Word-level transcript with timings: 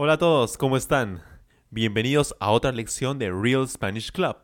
Hola 0.00 0.12
a 0.12 0.18
todos, 0.18 0.56
¿cómo 0.56 0.76
están? 0.76 1.24
Bienvenidos 1.70 2.36
a 2.38 2.52
otra 2.52 2.70
lección 2.70 3.18
de 3.18 3.32
Real 3.32 3.68
Spanish 3.68 4.12
Club. 4.12 4.36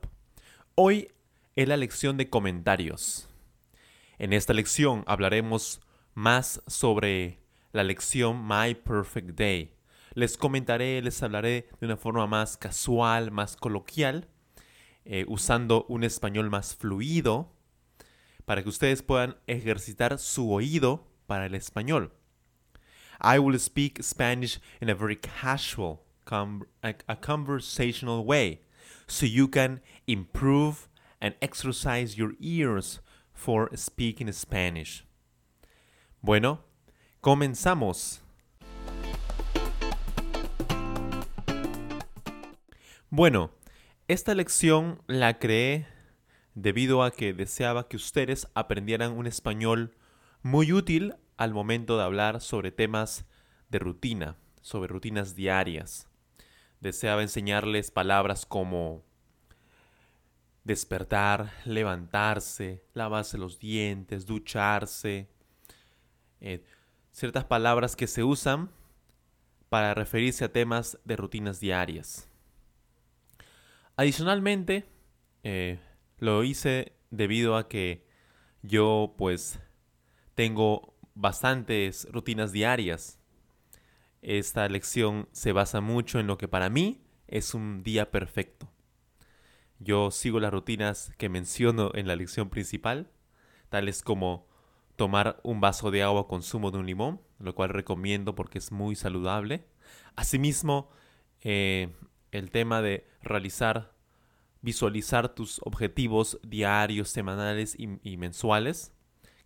Hoy 0.75 1.13
es 1.55 1.69
la 1.69 1.77
lección 1.77 2.17
de 2.17 2.29
comentarios. 2.29 3.29
En 4.19 4.33
esta 4.33 4.53
lección 4.53 5.05
hablaremos 5.07 5.81
más 6.13 6.61
sobre 6.67 7.39
la 7.71 7.85
lección 7.85 8.45
My 8.45 8.75
Perfect 8.75 9.39
Day. 9.39 9.73
Les 10.15 10.37
comentaré, 10.37 11.01
les 11.03 11.23
hablaré 11.23 11.69
de 11.79 11.87
una 11.87 11.97
forma 11.97 12.27
más 12.27 12.57
casual, 12.57 13.31
más 13.31 13.55
coloquial, 13.55 14.27
eh, 15.05 15.25
usando 15.29 15.87
un 15.89 16.03
español 16.03 16.51
más 16.51 16.75
fluido, 16.75 17.53
para 18.45 18.65
que 18.65 18.71
ustedes 18.71 19.03
puedan 19.03 19.37
ejercitar 19.47 20.19
su 20.19 20.53
oído 20.53 21.07
para 21.29 21.47
el 21.47 21.55
español. 21.55 22.13
I 23.21 23.39
will 23.39 23.59
speak 23.59 24.03
Spanish 24.03 24.59
in 24.81 24.89
a 24.89 24.95
very 24.95 25.17
casual, 25.17 26.03
a 26.31 27.17
conversational 27.21 28.25
way, 28.25 28.61
so 29.07 29.27
you 29.27 29.49
can 29.49 29.81
improve 30.07 30.89
and 31.21 31.35
exercise 31.41 32.19
your 32.19 32.33
ears 32.41 33.01
for 33.33 33.71
speaking 33.75 34.31
Spanish. 34.33 35.05
Bueno, 36.23 36.61
comenzamos. 37.23 38.21
Bueno, 43.11 43.53
esta 44.09 44.35
lección 44.35 45.01
la 45.07 45.39
creé 45.39 45.87
debido 46.55 47.03
a 47.03 47.11
que 47.11 47.33
deseaba 47.33 47.89
que 47.89 47.97
ustedes 47.97 48.47
aprendieran 48.55 49.13
un 49.13 49.27
español 49.27 49.95
muy 50.43 50.73
útil 50.73 51.15
al 51.37 51.53
momento 51.53 51.97
de 51.97 52.05
hablar 52.05 52.41
sobre 52.41 52.71
temas 52.71 53.27
de 53.69 53.79
rutina, 53.79 54.37
sobre 54.61 54.89
rutinas 54.89 55.35
diarias. 55.35 56.09
Deseaba 56.81 57.23
enseñarles 57.23 57.91
palabras 57.91 58.47
como 58.47 59.05
despertar, 60.65 61.53
levantarse, 61.65 62.85
lavarse 62.95 63.39
los 63.39 63.59
dientes, 63.59 64.27
ducharse, 64.27 65.29
eh, 66.41 66.65
ciertas 67.13 67.45
palabras 67.45 67.97
que 67.97 68.07
se 68.07 68.25
usan 68.25 68.71
para 69.69 69.95
referirse 69.95 70.45
a 70.45 70.53
temas 70.53 70.99
de 71.05 71.17
rutinas 71.17 71.61
diarias. 71.61 72.29
Adicionalmente, 73.97 74.87
eh, 75.43 75.79
lo 76.19 76.43
hice 76.43 76.93
debido 77.11 77.57
a 77.57 77.69
que 77.69 78.07
yo 78.63 79.15
pues 79.19 79.61
tengo 80.35 80.94
bastantes 81.15 82.09
rutinas 82.11 82.53
diarias. 82.53 83.19
Esta 84.23 84.69
lección 84.69 85.29
se 85.33 85.53
basa 85.53 85.81
mucho 85.81 86.19
en 86.19 86.27
lo 86.27 86.39
que 86.39 86.49
para 86.49 86.71
mí 86.71 87.03
es 87.29 87.55
un 87.55 87.83
día 87.83 88.11
perfecto. 88.11 88.71
Yo 89.79 90.11
sigo 90.11 90.41
las 90.41 90.53
rutinas 90.53 91.13
que 91.19 91.29
menciono 91.29 91.91
en 91.95 92.07
la 92.07 92.17
lección 92.17 92.49
principal, 92.49 93.11
tales 93.69 94.03
como 94.03 94.47
tomar 94.97 95.41
un 95.43 95.61
vaso 95.61 95.91
de 95.91 96.03
agua 96.03 96.29
con 96.29 96.43
zumo 96.43 96.71
de 96.71 96.79
un 96.79 96.87
limón, 96.87 97.21
lo 97.39 97.55
cual 97.55 97.71
recomiendo 97.71 98.35
porque 98.35 98.59
es 98.59 98.73
muy 98.73 98.95
saludable. 98.95 99.67
Asimismo, 100.17 100.91
eh, 101.43 101.93
el 102.31 102.51
tema 102.51 102.81
de 102.81 103.07
realizar, 103.21 103.93
visualizar 104.63 105.35
tus 105.35 105.61
objetivos 105.65 106.39
diarios, 106.43 107.11
semanales 107.11 107.77
y 107.79 108.17
mensuales 108.17 108.95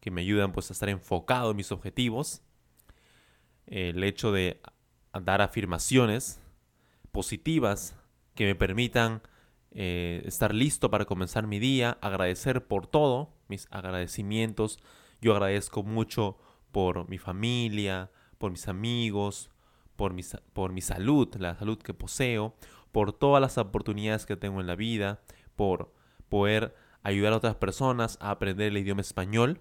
que 0.01 0.11
me 0.11 0.23
ayudan 0.23 0.53
pues 0.53 0.71
a 0.71 0.73
estar 0.73 0.89
enfocado 0.89 1.51
en 1.51 1.57
mis 1.57 1.73
objetivos. 1.73 2.43
El 3.67 4.03
hecho 4.05 4.33
de 4.33 4.61
dar 5.13 5.43
afirmaciones 5.43 6.41
positivas 7.13 7.97
que 8.35 8.47
me 8.47 8.55
permitan 8.55 9.23
eh, 9.73 10.23
estar 10.25 10.55
listo 10.55 10.91
para 10.91 11.05
comenzar 11.05 11.47
mi 11.47 11.59
día, 11.59 11.99
agradecer 12.01 12.67
por 12.67 12.87
todo, 12.87 13.35
mis 13.49 13.67
agradecimientos. 13.71 14.79
Yo 15.21 15.33
agradezco 15.33 15.83
mucho 15.83 16.39
por 16.73 17.09
mi 17.09 17.19
familia, 17.19 18.11
por 18.39 18.51
mis 18.51 18.69
amigos, 18.69 19.51
por 19.97 20.15
por 20.53 20.73
mi 20.73 20.81
salud, 20.81 21.35
la 21.39 21.57
salud 21.57 21.79
que 21.79 21.93
poseo, 21.93 22.55
por 22.93 23.13
todas 23.13 23.41
las 23.41 23.59
oportunidades 23.59 24.27
que 24.27 24.37
tengo 24.37 24.61
en 24.61 24.67
la 24.69 24.77
vida, 24.77 25.21
por 25.57 25.93
poder 26.29 26.75
ayudar 27.03 27.33
a 27.33 27.39
otras 27.39 27.57
personas 27.57 28.17
a 28.21 28.31
aprender 28.31 28.69
el 28.69 28.79
idioma 28.79 29.01
español 29.01 29.61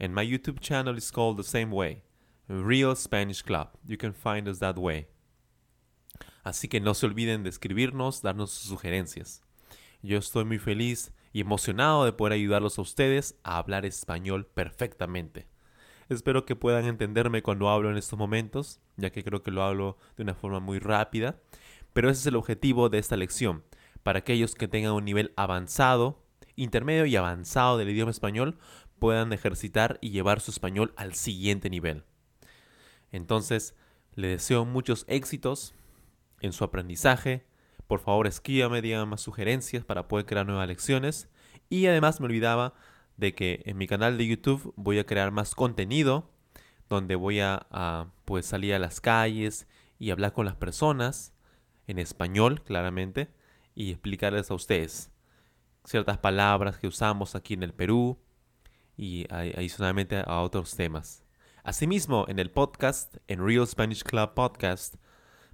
And 0.00 0.14
my 0.14 0.24
YouTube 0.24 0.60
channel 0.60 0.96
is 0.96 1.10
called 1.10 1.36
the 1.36 1.44
same 1.44 1.70
way, 1.70 2.04
Real 2.48 2.96
Spanish 2.96 3.42
Club. 3.42 3.68
You 3.86 3.98
can 3.98 4.14
find 4.14 4.48
us 4.48 4.60
that 4.60 4.78
way. 4.78 5.08
Así 6.42 6.68
que 6.68 6.80
no 6.80 6.94
se 6.94 7.06
olviden 7.06 7.42
de 7.42 7.50
escribirnos, 7.50 8.22
darnos 8.22 8.50
sus 8.50 8.70
sugerencias. 8.70 9.42
Yo 10.02 10.16
estoy 10.18 10.46
muy 10.46 10.58
feliz 10.58 11.12
y 11.32 11.40
emocionado 11.40 12.04
de 12.04 12.12
poder 12.12 12.34
ayudarlos 12.34 12.78
a 12.78 12.82
ustedes 12.82 13.36
a 13.42 13.58
hablar 13.58 13.86
español 13.86 14.46
perfectamente. 14.46 15.46
Espero 16.08 16.44
que 16.44 16.56
puedan 16.56 16.86
entenderme 16.86 17.42
cuando 17.42 17.68
hablo 17.68 17.90
en 17.90 17.96
estos 17.96 18.18
momentos, 18.18 18.80
ya 18.96 19.10
que 19.10 19.22
creo 19.22 19.42
que 19.42 19.52
lo 19.52 19.62
hablo 19.62 19.96
de 20.16 20.24
una 20.24 20.34
forma 20.34 20.58
muy 20.58 20.78
rápida, 20.80 21.40
pero 21.92 22.10
ese 22.10 22.20
es 22.20 22.26
el 22.26 22.36
objetivo 22.36 22.88
de 22.88 22.98
esta 22.98 23.16
lección, 23.16 23.64
para 24.02 24.20
aquellos 24.20 24.54
que 24.54 24.68
tengan 24.68 24.92
un 24.92 25.04
nivel 25.04 25.32
avanzado, 25.36 26.22
intermedio 26.56 27.06
y 27.06 27.16
avanzado 27.16 27.78
del 27.78 27.90
idioma 27.90 28.10
español 28.10 28.58
puedan 28.98 29.32
ejercitar 29.32 29.98
y 30.00 30.10
llevar 30.10 30.40
su 30.40 30.50
español 30.50 30.92
al 30.96 31.14
siguiente 31.14 31.70
nivel. 31.70 32.04
Entonces, 33.12 33.74
le 34.14 34.28
deseo 34.28 34.64
muchos 34.64 35.04
éxitos 35.08 35.74
en 36.40 36.52
su 36.52 36.64
aprendizaje. 36.64 37.44
Por 37.90 37.98
favor, 37.98 38.28
escríbame, 38.28 38.82
díganme 38.82 39.06
más 39.06 39.20
sugerencias 39.20 39.84
para 39.84 40.06
poder 40.06 40.24
crear 40.24 40.46
nuevas 40.46 40.68
lecciones. 40.68 41.28
Y 41.68 41.88
además 41.88 42.20
me 42.20 42.26
olvidaba 42.26 42.72
de 43.16 43.34
que 43.34 43.64
en 43.66 43.78
mi 43.78 43.88
canal 43.88 44.16
de 44.16 44.28
YouTube 44.28 44.72
voy 44.76 45.00
a 45.00 45.06
crear 45.06 45.32
más 45.32 45.56
contenido 45.56 46.30
donde 46.88 47.16
voy 47.16 47.40
a, 47.40 48.12
pues 48.26 48.46
salir 48.46 48.74
a 48.74 48.78
las 48.78 49.00
calles 49.00 49.66
y 49.98 50.12
hablar 50.12 50.32
con 50.32 50.46
las 50.46 50.54
personas 50.54 51.34
en 51.88 51.98
español, 51.98 52.62
claramente, 52.62 53.34
y 53.74 53.90
explicarles 53.90 54.52
a 54.52 54.54
ustedes 54.54 55.10
ciertas 55.84 56.18
palabras 56.18 56.78
que 56.78 56.86
usamos 56.86 57.34
aquí 57.34 57.54
en 57.54 57.64
el 57.64 57.74
Perú 57.74 58.20
y 58.96 59.26
adicionalmente 59.32 60.22
a 60.24 60.42
otros 60.42 60.76
temas. 60.76 61.24
Asimismo, 61.64 62.24
en 62.28 62.38
el 62.38 62.52
podcast, 62.52 63.16
en 63.26 63.44
Real 63.44 63.66
Spanish 63.66 64.04
Club 64.04 64.32
Podcast, 64.34 64.94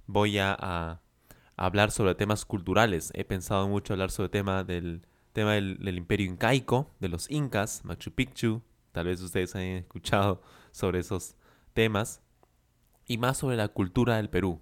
voy 0.05 0.37
a, 0.37 1.01
hablar 1.57 1.91
sobre 1.91 2.15
temas 2.15 2.45
culturales. 2.45 3.11
He 3.13 3.25
pensado 3.25 3.67
mucho 3.67 3.93
hablar 3.93 4.11
sobre 4.11 4.25
el 4.25 4.31
tema 4.31 4.63
del, 4.63 5.05
tema 5.33 5.53
del, 5.53 5.77
del, 5.79 5.97
imperio 5.97 6.27
incaico, 6.27 6.91
de 6.99 7.09
los 7.09 7.29
incas, 7.29 7.83
Machu 7.83 8.11
Picchu. 8.11 8.61
Tal 8.93 9.07
vez 9.07 9.21
ustedes 9.21 9.55
hayan 9.55 9.77
escuchado 9.77 10.41
sobre 10.71 10.99
esos 10.99 11.35
temas. 11.73 12.21
Y 13.05 13.17
más 13.17 13.37
sobre 13.37 13.57
la 13.57 13.67
cultura 13.67 14.17
del 14.17 14.29
Perú. 14.29 14.61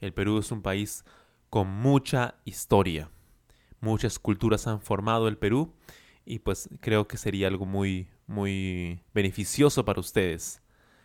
El 0.00 0.12
Perú 0.12 0.38
es 0.38 0.50
un 0.50 0.62
país 0.62 1.04
con 1.50 1.68
mucha 1.68 2.34
historia. 2.44 3.10
Muchas 3.80 4.18
culturas 4.18 4.66
han 4.66 4.80
formado 4.80 5.28
el 5.28 5.38
Perú 5.38 5.72
y 6.24 6.38
pues 6.40 6.68
creo 6.80 7.06
que 7.06 7.16
sería 7.16 7.48
algo 7.48 7.66
muy, 7.66 8.08
muy 8.26 9.00
beneficioso 9.12 9.84
para 9.84 10.00
ustedes 10.00 10.62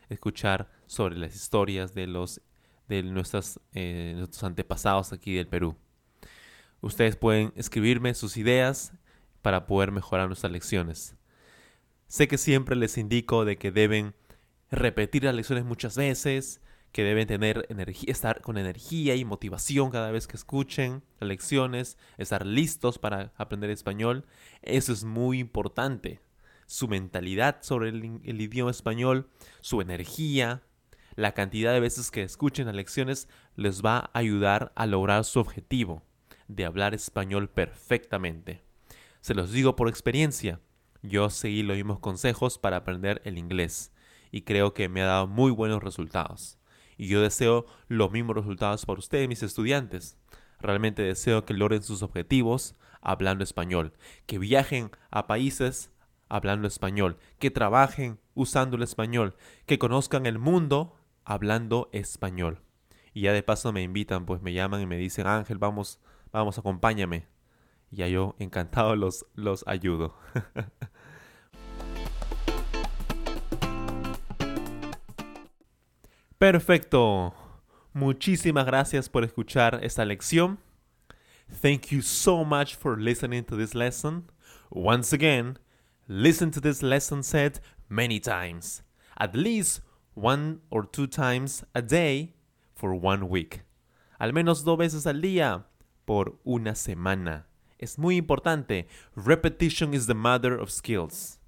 escuchar 0.09 0.71
sobre 0.87 1.17
las 1.17 1.35
historias 1.35 1.93
de 1.93 2.07
los 2.07 2.41
de 2.89 2.99
eh, 2.99 4.13
nuestros 4.15 4.43
antepasados 4.43 5.13
aquí 5.13 5.35
del 5.35 5.47
Perú. 5.47 5.77
Ustedes 6.81 7.15
pueden 7.15 7.53
escribirme 7.55 8.13
sus 8.13 8.35
ideas 8.35 8.93
para 9.41 9.67
poder 9.67 9.91
mejorar 9.91 10.27
nuestras 10.27 10.51
lecciones. 10.51 11.15
Sé 12.07 12.27
que 12.27 12.37
siempre 12.37 12.75
les 12.75 12.97
indico 12.97 13.45
de 13.45 13.57
que 13.57 13.71
deben 13.71 14.15
repetir 14.71 15.23
las 15.23 15.35
lecciones 15.35 15.63
muchas 15.65 15.95
veces, 15.95 16.61
que 16.91 17.03
deben 17.03 17.27
tener 17.27 17.67
energía, 17.69 18.11
estar 18.11 18.41
con 18.41 18.57
energía 18.57 19.15
y 19.15 19.23
motivación 19.23 19.91
cada 19.91 20.09
vez 20.09 20.27
que 20.27 20.35
escuchen 20.35 21.03
las 21.19 21.27
lecciones, 21.27 21.97
estar 22.17 22.45
listos 22.45 22.97
para 22.97 23.31
aprender 23.37 23.69
español. 23.69 24.25
Eso 24.63 24.91
es 24.91 25.03
muy 25.03 25.39
importante. 25.39 26.21
Su 26.65 26.87
mentalidad 26.87 27.59
sobre 27.61 27.89
el 27.89 28.41
idioma 28.41 28.71
español, 28.71 29.29
su 29.61 29.81
energía, 29.81 30.63
la 31.19 31.33
cantidad 31.33 31.73
de 31.73 31.81
veces 31.81 32.11
que 32.11 32.23
escuchen 32.23 32.67
las 32.67 32.75
lecciones 32.75 33.27
les 33.57 33.83
va 33.83 33.97
a 33.97 34.09
ayudar 34.13 34.71
a 34.75 34.85
lograr 34.85 35.25
su 35.25 35.41
objetivo 35.41 36.01
de 36.47 36.63
hablar 36.63 36.93
español 36.93 37.49
perfectamente. 37.49 38.63
Se 39.19 39.33
los 39.33 39.51
digo 39.51 39.75
por 39.75 39.89
experiencia. 39.89 40.61
Yo 41.01 41.29
seguí 41.29 41.61
los 41.61 41.75
mismos 41.75 41.99
consejos 41.99 42.57
para 42.57 42.77
aprender 42.77 43.21
el 43.25 43.37
inglés 43.37 43.91
y 44.31 44.43
creo 44.43 44.73
que 44.73 44.87
me 44.87 45.01
ha 45.01 45.07
dado 45.07 45.27
muy 45.27 45.51
buenos 45.51 45.83
resultados. 45.83 46.57
Y 46.95 47.07
yo 47.07 47.21
deseo 47.21 47.65
los 47.89 48.11
mismos 48.11 48.37
resultados 48.37 48.85
para 48.85 48.99
ustedes, 48.99 49.27
mis 49.27 49.43
estudiantes. 49.43 50.17
Realmente 50.61 51.01
deseo 51.01 51.43
que 51.43 51.53
logren 51.53 51.83
sus 51.83 52.01
objetivos 52.01 52.75
hablando 53.01 53.43
español, 53.43 53.91
que 54.25 54.39
viajen 54.39 54.91
a 55.11 55.27
países 55.27 55.91
hablando 56.29 56.65
español, 56.65 57.17
que 57.39 57.51
trabajen 57.51 58.21
usando 58.35 58.77
el 58.77 58.83
español, 58.83 59.35
que 59.65 59.79
conozcan 59.79 60.25
el 60.25 60.39
mundo 60.39 60.95
hablando 61.29 61.89
español. 61.93 62.59
Y 63.13 63.21
ya 63.21 63.31
de 63.33 63.43
paso 63.43 63.71
me 63.71 63.83
invitan, 63.83 64.25
pues 64.25 64.41
me 64.41 64.51
llaman 64.51 64.81
y 64.81 64.87
me 64.87 64.97
dicen, 64.97 65.27
Ángel, 65.27 65.59
vamos, 65.59 65.99
vamos, 66.31 66.57
acompáñame. 66.57 67.27
Y 67.91 67.97
ya 67.97 68.07
yo 68.07 68.35
encantado 68.39 68.95
los, 68.95 69.27
los 69.35 69.63
ayudo. 69.67 70.15
Perfecto. 76.39 77.35
Muchísimas 77.93 78.65
gracias 78.65 79.07
por 79.07 79.23
escuchar 79.23 79.81
esta 79.83 80.05
lección. 80.05 80.57
Thank 81.61 81.91
you 81.91 82.01
so 82.01 82.43
much 82.43 82.75
for 82.75 82.99
listening 82.99 83.43
to 83.45 83.55
this 83.55 83.75
lesson. 83.75 84.31
Once 84.71 85.13
again, 85.13 85.59
listen 86.07 86.49
to 86.51 86.59
this 86.59 86.81
lesson 86.81 87.21
set 87.21 87.59
many 87.87 88.19
times, 88.19 88.83
at 89.15 89.35
least 89.35 89.83
one 90.19 90.61
or 90.69 90.85
two 90.85 91.07
times 91.07 91.65
a 91.73 91.81
day 91.81 92.33
for 92.75 92.93
one 92.93 93.23
week. 93.23 93.63
Al 94.19 94.33
menos 94.33 94.63
dos 94.63 94.77
veces 94.77 95.07
al 95.07 95.21
día 95.21 95.65
por 96.05 96.39
una 96.43 96.75
semana. 96.75 97.47
Es 97.77 97.97
muy 97.97 98.17
importante. 98.17 98.87
Repetition 99.15 99.93
is 99.93 100.07
the 100.07 100.13
mother 100.13 100.59
of 100.59 100.69
skills. 100.69 101.39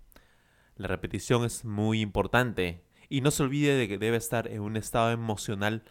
La 0.77 0.87
repetición 0.87 1.43
es 1.43 1.65
muy 1.65 1.99
importante. 1.99 2.83
Y 3.09 3.19
no 3.19 3.31
se 3.31 3.43
olvide 3.43 3.75
de 3.75 3.89
que 3.89 3.97
debe 3.97 4.15
estar 4.15 4.47
en 4.47 4.61
un 4.61 4.77
estado 4.77 5.11
emocional 5.11 5.83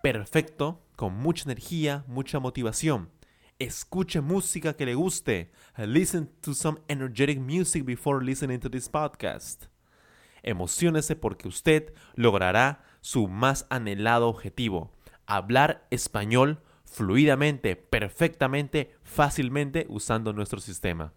perfecto, 0.00 0.80
con 0.94 1.14
mucha 1.14 1.44
energía, 1.44 2.04
mucha 2.06 2.38
motivación. 2.38 3.10
Escuche 3.58 4.20
música 4.20 4.74
que 4.74 4.86
le 4.86 4.94
guste. 4.94 5.50
Listen 5.76 6.30
to 6.40 6.54
some 6.54 6.78
energetic 6.88 7.40
music 7.40 7.84
before 7.84 8.24
listening 8.24 8.60
to 8.60 8.70
this 8.70 8.88
podcast. 8.88 9.71
Emociónese 10.42 11.16
porque 11.16 11.48
usted 11.48 11.92
logrará 12.14 12.84
su 13.00 13.28
más 13.28 13.66
anhelado 13.70 14.28
objetivo, 14.28 14.92
hablar 15.26 15.86
español 15.90 16.60
fluidamente, 16.84 17.76
perfectamente, 17.76 18.94
fácilmente 19.02 19.86
usando 19.88 20.32
nuestro 20.32 20.60
sistema. 20.60 21.12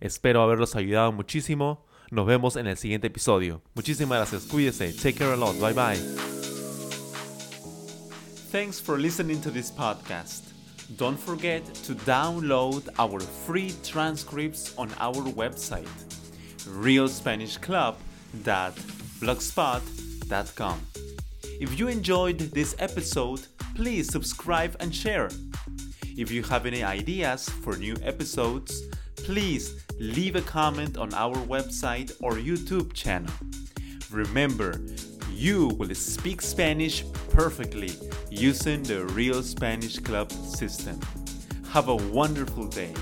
Espero 0.00 0.42
haberlos 0.42 0.76
ayudado 0.76 1.12
muchísimo. 1.12 1.86
Nos 2.10 2.26
vemos 2.26 2.56
en 2.56 2.66
el 2.66 2.76
siguiente 2.76 3.06
episodio. 3.08 3.62
Muchísimas 3.74 4.18
gracias. 4.18 4.44
Cuídese. 4.44 4.92
Take 4.92 5.14
care 5.14 5.32
a 5.32 5.36
lot. 5.36 5.58
Bye 5.58 5.72
bye. 5.72 5.98
Thanks 8.52 8.80
for 8.80 8.98
listening 8.98 9.40
to 9.40 9.50
this 9.50 9.72
podcast. 9.72 10.52
Don't 10.96 11.18
forget 11.18 11.64
to 11.86 11.94
download 11.94 12.88
our 12.98 13.18
free 13.20 13.72
transcripts 13.82 14.74
on 14.76 14.90
our 15.00 15.24
website, 15.34 15.88
realspanishclub.blogspot.com. 18.42 20.80
If 21.60 21.78
you 21.78 21.88
enjoyed 21.88 22.38
this 22.38 22.74
episode, 22.78 23.46
please 23.74 24.10
subscribe 24.10 24.76
and 24.80 24.94
share. 24.94 25.30
If 26.16 26.30
you 26.30 26.42
have 26.44 26.66
any 26.66 26.82
ideas 26.82 27.48
for 27.48 27.76
new 27.76 27.96
episodes, 28.02 28.82
please 29.16 29.84
leave 29.98 30.36
a 30.36 30.40
comment 30.42 30.96
on 30.96 31.12
our 31.14 31.36
website 31.46 32.12
or 32.20 32.34
YouTube 32.34 32.92
channel. 32.92 33.32
Remember, 34.10 34.80
you 35.30 35.68
will 35.78 35.94
speak 35.94 36.40
Spanish 36.40 37.04
perfectly 37.30 37.90
using 38.30 38.82
the 38.82 39.04
Real 39.06 39.42
Spanish 39.42 39.98
Club 39.98 40.30
system. 40.32 41.00
Have 41.70 41.88
a 41.88 41.96
wonderful 41.96 42.68
day. 42.68 42.94